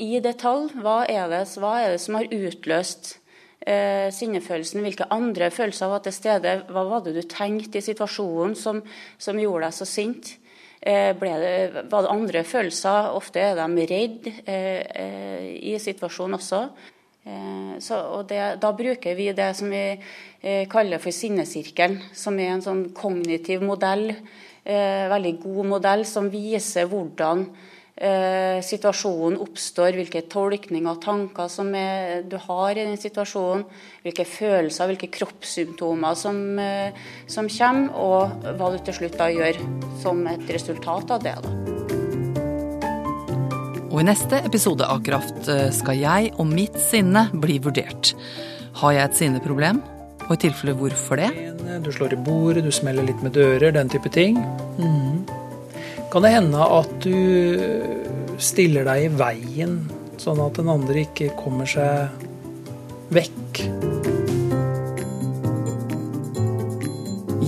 i 0.00 0.20
detalj 0.20 0.74
hva 0.80 1.02
er 1.08 1.30
det, 1.32 1.46
hva 1.60 1.72
er 1.80 1.94
det 1.94 2.02
som 2.02 2.18
har 2.18 2.28
utløst 2.28 3.14
eh, 3.64 4.08
sinnefølelsen, 4.12 4.82
hvilke 4.84 5.08
andre 5.12 5.50
følelser 5.52 5.92
var 5.92 6.04
til 6.04 6.16
stede, 6.16 6.54
hva 6.68 6.84
var 6.88 7.04
det 7.04 7.16
du 7.16 7.22
tenkte 7.28 7.80
i 7.80 7.84
situasjonen 7.84 8.56
som, 8.58 8.82
som 9.18 9.40
gjorde 9.40 9.68
deg 9.68 9.78
så 9.78 9.88
sint. 9.88 10.34
Eh, 10.80 11.12
det, 11.16 11.84
var 11.92 12.04
det 12.04 12.12
andre 12.12 12.44
følelser? 12.44 13.12
Ofte 13.16 13.42
er 13.50 13.58
de 13.60 13.88
redd 13.90 14.30
eh, 14.46 14.80
eh, 14.84 15.50
i 15.72 15.76
situasjonen 15.80 16.38
også. 16.40 16.64
Eh, 17.28 17.96
og 18.00 18.28
det, 18.30 18.40
da 18.62 18.70
bruker 18.76 19.16
vi 19.18 19.30
det 19.36 19.50
som 19.58 19.72
vi 19.72 19.82
eh, 19.92 20.64
kaller 20.70 21.02
for 21.02 21.12
sinnesirkelen, 21.12 21.98
som 22.16 22.38
er 22.40 22.54
en 22.54 22.64
sånn 22.64 22.86
kognitiv 22.96 23.64
modell, 23.66 24.08
eh, 24.64 25.04
veldig 25.12 25.34
god 25.42 25.74
modell, 25.76 26.06
som 26.08 26.30
viser 26.32 26.88
hvordan 26.90 27.50
situasjonen 28.00 29.34
oppstår, 29.44 29.92
hvilke 29.92 30.22
tolkninger 30.32 30.88
og 30.88 31.02
tanker 31.04 31.50
som 31.52 31.68
er, 31.76 32.22
du 32.24 32.38
har 32.40 32.70
i 32.72 32.86
den 32.86 32.96
situasjonen, 32.96 33.66
hvilke 34.06 34.24
følelser, 34.24 34.88
hvilke 34.88 35.10
kroppssymptomer 35.18 36.16
som, 36.16 36.40
som 37.28 37.50
kommer, 37.58 37.92
og 38.00 38.48
hva 38.56 38.72
du 38.72 38.80
til 38.86 39.02
slutt 39.02 39.20
da 39.20 39.28
gjør 39.28 39.60
som 40.00 40.24
et 40.32 40.48
resultat 40.48 41.12
av 41.12 41.28
det. 41.28 41.36
da. 41.44 41.79
Og 43.90 44.04
i 44.04 44.06
neste 44.06 44.38
episode 44.46 44.86
av 44.86 45.00
Kraft 45.02 45.48
eh, 45.50 45.68
skal 45.74 45.98
jeg 45.98 46.30
og 46.38 46.46
mitt 46.46 46.76
sinne 46.78 47.24
bli 47.42 47.56
vurdert. 47.62 48.12
Har 48.78 48.94
jeg 48.94 49.02
et 49.02 49.18
sinneproblem? 49.18 49.80
Og 50.28 50.36
i 50.36 50.38
tilfelle 50.44 50.76
hvorfor 50.78 51.18
det? 51.18 51.30
Du 51.82 51.90
slår 51.90 52.14
i 52.14 52.20
bordet, 52.22 52.62
du 52.62 52.70
smeller 52.74 53.08
litt 53.08 53.18
med 53.24 53.34
dører, 53.34 53.74
den 53.74 53.90
type 53.90 54.12
ting. 54.14 54.38
Mm. 54.78 55.26
Kan 56.12 56.22
det 56.22 56.32
hende 56.36 56.68
at 56.78 56.94
du 57.02 58.38
stiller 58.38 58.86
deg 58.86 59.08
i 59.08 59.10
veien, 59.18 59.76
sånn 60.22 60.38
at 60.44 60.62
den 60.62 60.70
andre 60.70 61.02
ikke 61.02 61.32
kommer 61.40 61.66
seg 61.70 62.14
vekk? 63.10 63.64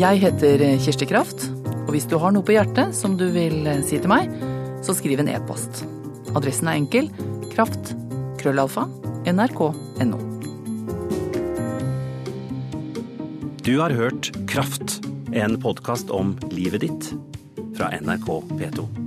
Jeg 0.03 0.23
heter 0.27 0.67
Kirsti 0.83 1.07
Kraft, 1.07 1.47
og 1.85 1.95
hvis 1.95 2.11
du 2.11 2.19
har 2.19 2.35
noe 2.35 2.43
på 2.47 2.59
hjertet 2.59 2.99
som 2.99 3.15
du 3.19 3.29
vil 3.31 3.63
si 3.87 4.03
til 4.03 4.11
meg, 4.11 4.31
så 4.83 4.99
skriv 4.99 5.23
en 5.23 5.31
e-post. 5.31 5.85
Adressen 6.39 6.71
er 6.71 6.79
enkel 6.81 7.11
kraft 7.53 7.93
krøllalfa 8.41 8.87
nrk.no. 9.29 10.19
Du 13.63 13.79
har 13.79 13.95
hørt 13.95 14.33
Kraft, 14.51 14.99
en 15.33 15.55
podkast 15.63 16.11
om 16.11 16.35
livet 16.51 16.83
ditt 16.83 17.13
fra 17.77 17.93
NRK 17.95 18.43
P2. 18.59 19.02